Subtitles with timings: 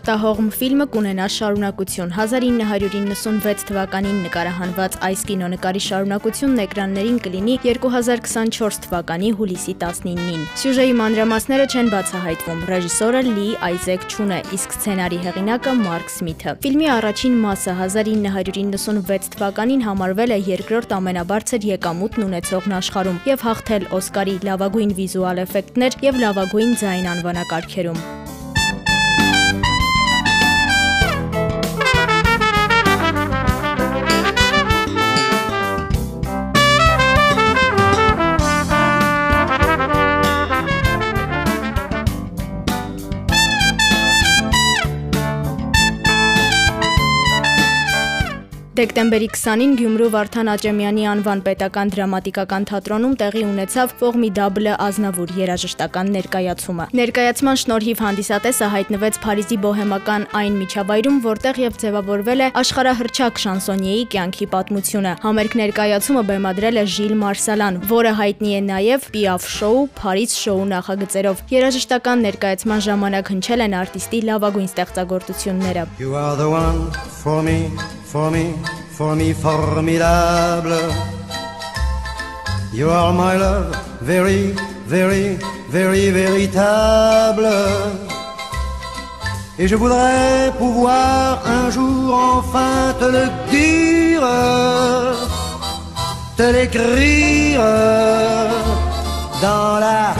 [0.00, 9.74] Պտտահողմ ֆիլմը կունենա շարունակություն։ 1996 թվականին նկարահանված այս կինոնկարի շարունակությունն էկրաններին կլինի 2024 թվականի հուլիսի
[9.82, 16.56] 19-ին։ Սյուժեի մանրամասները չեն բացահայտվում։ Ռեժիսորը Լի Այզեք Չուն է, իսկ սցենարի հեղինակը Մարկ Սմիթը։
[16.64, 24.38] Ֆիլմի առաջին մասը 1996 թվականին համարվել է երկրորդ ամենաբարձր եկամուտն ունեցողն աշխարհում եւ հաղթել Օսկարի
[24.48, 28.19] լավագույն վիզուալ էֆեկտներ եւ լավագույն ձայն անվանակարգերում։
[48.80, 56.86] Դեկտեմբերի 20-ին Գյումրու Վարդան Աճեմյանի անվան պետական դրամատիկական թատրոնում տեղի ունեցավ Ֆորմիդաբլը Ազնավուր երաժշտական ներկայացումը։
[56.96, 64.48] Ներկայացման շնորհիվ հանդիսատեսը հայտնվեց Փարիզի բոհեմական այն միջավայրում, որտեղ եւ ձևավորվել է աշխարհահռչակ շանսոնիեի կյանքի
[64.56, 70.66] պատմությունը։ Համերգ ներկայացումը բեմադրել է Ժիլ Մարսալան, որը հայտնի է նաեւ Պիաֆ շոու, Փարիզ շոու
[70.72, 76.86] նախագծերով։ Երաժշտական ներկայացման ժամանակ հնչել են արտիստի լավագույն ստեղծագործությունները։ You are the one
[77.20, 77.58] for me
[78.12, 78.54] for me,
[78.90, 80.82] for me formidable.
[82.72, 84.54] You are my love, very,
[84.86, 87.48] very, very véritable.
[89.58, 94.26] Et je voudrais pouvoir un jour enfin te le dire,
[96.36, 97.60] te l'écrire
[99.42, 100.14] dans la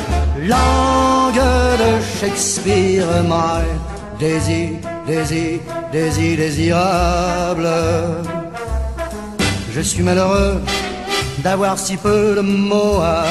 [0.55, 1.47] langue
[1.83, 1.91] de
[2.21, 3.65] Shakespeare, my
[4.19, 4.80] désir,
[5.11, 5.59] désir,
[5.93, 7.69] désir désirable.
[9.75, 10.61] Je suis malheureux
[11.39, 13.25] d'avoir si peu de mots à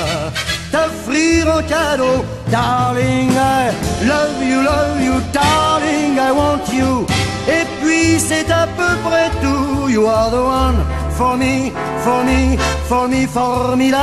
[0.71, 2.25] t'offrir en cadeau.
[2.51, 3.71] Darling, I
[4.11, 7.05] love you, love you, darling, I want you.
[7.47, 9.89] Et puis c'est à peu près tout.
[9.89, 10.79] You are the one
[11.17, 11.71] for me,
[12.03, 12.57] for me,
[12.89, 13.99] for me, formidable.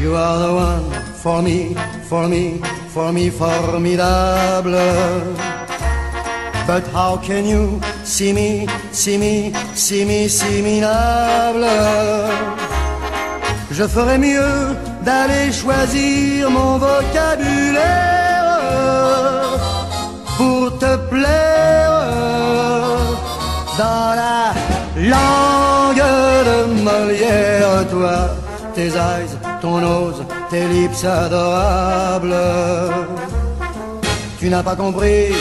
[0.00, 0.84] You are the one
[1.22, 1.76] for me,
[2.08, 2.60] for me,
[3.30, 4.72] formidable.
[6.66, 10.80] But how can you see me, see me, see me, see me
[13.70, 17.88] Je ferais mieux d'aller choisir mon vocabulaire
[20.36, 22.00] pour te plaire
[23.78, 24.52] dans la
[25.14, 26.04] langue
[26.48, 28.18] de Molière, toi,
[28.74, 29.32] tes eyes,
[29.62, 32.36] ton nose, tes lips adorables.
[34.38, 35.34] Tu n'as pas compris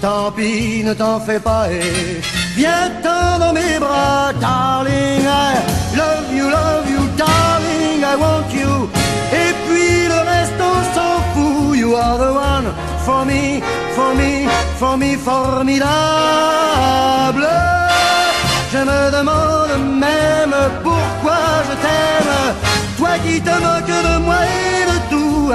[0.00, 2.20] Tant pis, ne t'en fais pas et
[2.54, 5.24] viens-t'en dans mes bras, darling.
[5.24, 5.56] I
[5.96, 8.04] love you, love you, darling.
[8.04, 8.88] I want you.
[9.32, 11.76] Et puis le reste, on s'en fout.
[11.76, 12.72] You are the one
[13.04, 13.60] for me,
[13.96, 14.46] for me,
[14.78, 17.17] for me, formidable.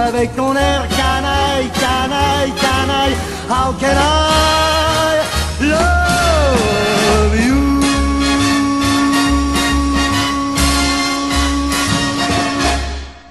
[0.03, 3.15] Avec ton air canaille, canaille, canaille.
[3.49, 4.92] How can I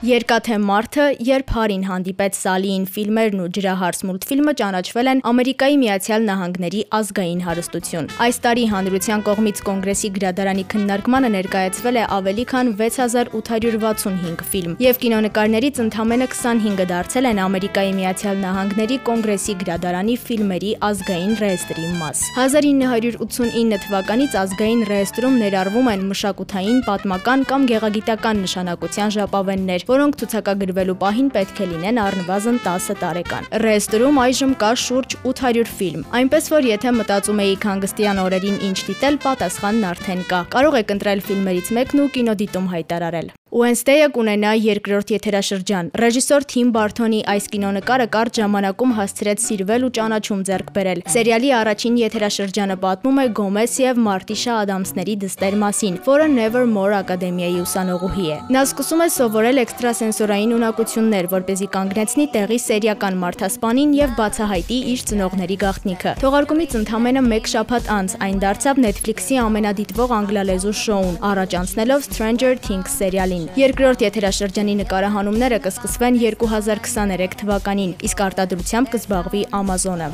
[0.02, 6.80] Երկաթե մարդը, երբ Հարին հանդիպեց Սալիին ֆիլմերն ու ջրահարս մուլտֆիլմը ճանաչվել են Ամերիկայի Միացյալ Նահանգների
[6.98, 14.74] ազգային հարստություն։ Այս տարի հանրության կողմից կոնգրեսի գրադարանի քննարկմանը ներկայացվել է ավելի քան 6865 ֆիլմ,
[14.82, 22.24] եւ կինոնկարներից ընդամենը 25-ը դարձել են Ամերիկայի Միացյալ Նահանգների կոնգրեսի գրադարանի ֆիլմերի ազգային ռեեստրի մաս։
[22.42, 31.28] 1989 թվականից ազգային ռեեստրում ներառվում են մշակութային, պատմական կամ գեղագիտական նշանակության ժապավեններ, որոնք ցուցակագրվելու պահին
[31.36, 36.94] պետք է լինեն առնվազն 10 տարեկան։ Ռեեստրում այժմ կա շուրջ 800 ֆիլմ, այնպես որ եթե
[37.02, 42.10] մտածում եք հանգստյան օրերին ինչ դիտել, պատասխանն արդեն կա։ Կարող եք ընտրել ֆիլմերից մեկն ու
[42.16, 49.82] կինոդիտում հայտարարել։ Wednesday-ը կունենա երկրորդ եթերաշրջան։ Ռեժիսոր Թիմ Բարթոնի այս կինոնկարը կարճ ժամանակում հասցրեց սիրվել
[49.84, 55.98] ու ճանաչում ձեռք բերել։ Սերիալի առաջին եթերաշրջանը պատմում է Գոմես եւ Մարտիշա Ադամսների դստեր մասին,
[56.08, 62.26] որը Nevermore ակադեմիայի ուսանողուհի է։ Նա սկսում է սովորել էքստրասենսորային ունակություններ, որ เป զի կանգնեցնի
[62.32, 68.82] տեղի սերիական մարդասպանին եւ բացահայտի իր ծնողների գաղտնիքը։ Թողարկումից ընդամենը 1 շաբաթ անց այն դարձավ
[68.88, 77.94] Netflix-ի ամենադիտվող անգլալեզու շոուն, առաջ անցնելով Stranger Things սերիալին Երկրորդ եթերաշրջանի նկարահանումները կսկսվեն 2023 թվականին,
[78.08, 80.10] իսկ արտադրությամբ կզբաղվի Amazon-ը։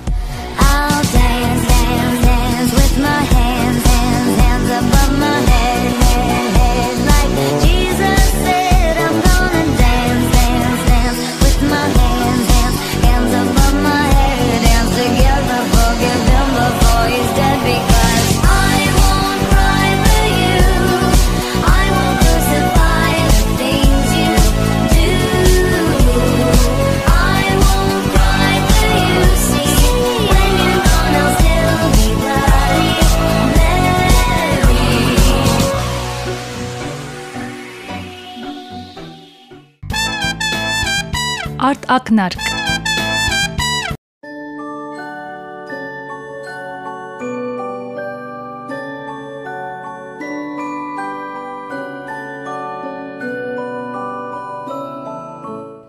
[0.59, 1.69] I'll dance,
[41.58, 42.31] Art Aknar.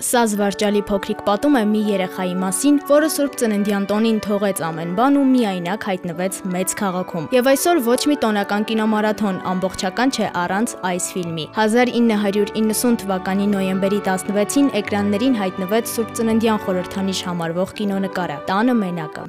[0.09, 5.19] Սա զվարճալի փոքրիկ պատում է մի երեխայի մասին, որը Սուրբ Ծննդյան տոնին թողեց ամեն բան
[5.19, 11.09] ու միայնակ հայտնվեց մեծ քաղաքում։ Եվ այսօր ոչ մի տոնական կինոմարաթոն ամբողջական չէ առանց այս
[11.13, 19.27] ֆիլմի։ 1990 թվականի նոյեմբերի 16-ին էկրաններին հայտնվեց Սուրբ Ծննդյան խորհրդանիշ համարվող կինոնկարը՝ Տանը մենակը։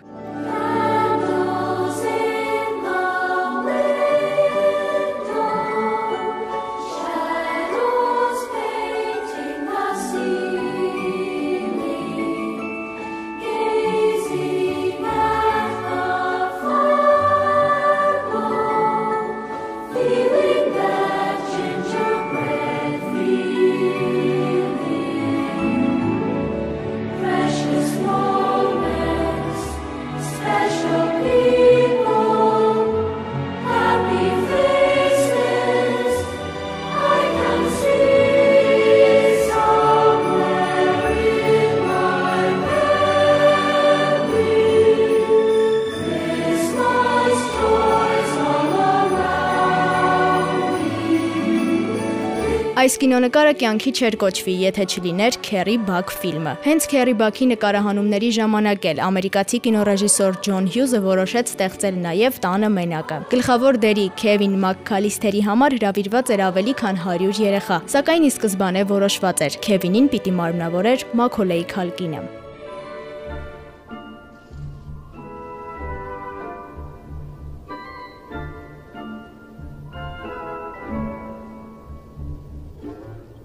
[52.80, 58.88] Այս կինոնկարը կյանքի չէր կոչվի, եթե չլիներ Քերի Բակ ֆիլմը։ Հենց Քերի Բաքի նկարահանումների ժամանակ
[58.92, 65.76] էլ ամերիկացի կինոռեժիսոր Ջոն Հյուզը որոշեց ստեղծել նաև տանը մենակը։ Գլխավոր դերի Քևին Մակքալիստերի համար
[65.76, 71.66] հրավիրված էր ավելի քան 100 երեխա, սակայն ի սկզբանե որոշված էր Քևինին պիտի մարմնավորեր Մաքոլեի
[71.76, 72.28] Քալկինը։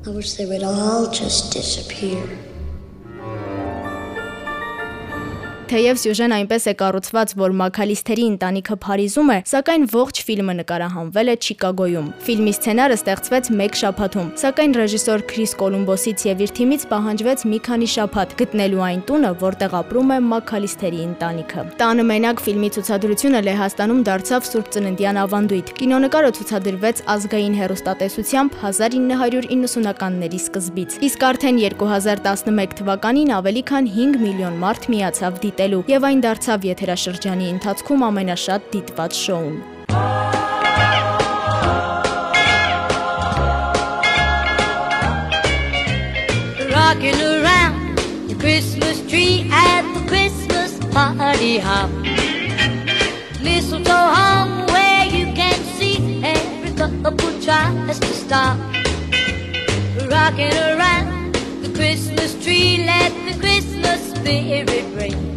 [0.07, 2.27] I wish they would all just disappear.
[5.65, 11.35] Թեև սյուժեն այնպես է կառուցված, որ Մաքալիստերի ընտանիքը Փարիզում է, սակայն ողջ ֆիլմը նկարահանվել է
[11.41, 17.59] Չիկագոյում։ Ֆիլմի սցենարը ստեղծվեց 1 շաբաթում, սակայն ռեժիսոր Քրիս Կոլումբոսից եւ իր թիմից պահանջվեց մի
[17.65, 24.05] քանի շաբաթ գտնելու այն տունը, որտեղ ապրում է Մաքալիստերի ընտանիքը։ Տանը մենակ ֆիլմի ցուցադրությունը Լեհաստանում
[24.05, 33.65] դարձավ Սուրբ Ծննդյան ավանդույթ։ Կինոնկարը ցուցադրվեց ազգային հերոստատեսությամբ 1990-ականների սկզբից։ Իսկ արդեն 2011 թվականին ավելի
[33.73, 39.53] քան 5 միլիոն մարդ միացավ դիտել դիտելու եւ այն դարձավ եթերաշրջանի ընթացքում ամենաշատ դիտված շոուն։
[46.75, 47.95] Rocking around
[48.27, 51.89] the Christmas tree at the Christmas party hop.
[53.39, 58.57] Mistletoe hung where you can see every couple tries to stop.
[60.11, 61.31] Rocking around
[61.63, 65.34] the Christmas tree, let the Christmas spirit ring.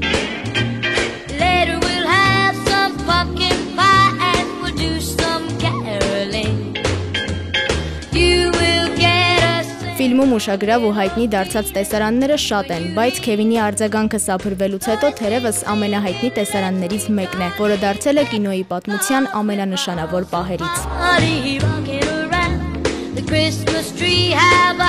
[10.18, 16.30] Ֆիլմում ուշագրավ ու հայտնի դարձած տեսարանները շատ են, բայց Քևինի արձագանքը սափրվելուց հետո թերևս ամենահայտնի
[16.40, 21.88] տեսարաններից մեկն է, որը դարձել է կինոյի պատմության ամենանշանավոր պահերից։ Everyone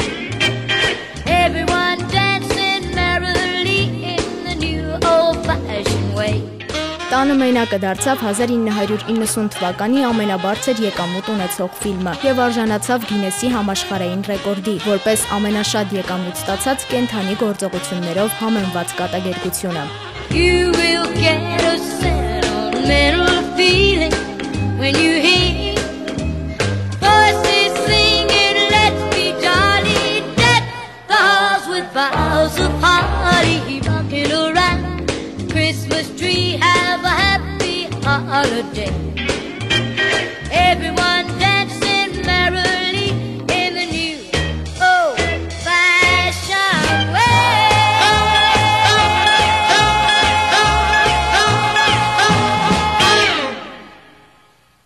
[7.15, 15.25] Տանը մենակը դարձավ 1990 թվականի ամենաբարձր եկամուտ ունեցող ֆիլմը եւ արժանացավ Գինեսի համաշխարհային ռեկորդի, որպես
[15.37, 19.85] ամենաշատ եկամուտ ստացած կենթանի գործողություններով համեմված կատակերգությունը։
[20.35, 24.19] You will get a sentimental feeling
[24.75, 25.64] when you hear
[35.95, 38.91] Christmas tree, have a happy holiday.
[40.51, 41.14] Everyone